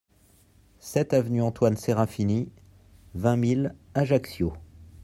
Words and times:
sept 0.79 1.13
avenue 1.13 1.43
Antoine 1.43 1.77
Serafini, 1.77 2.49
vingt 3.13 3.37
mille 3.37 3.75
Ajaccio 3.93 4.51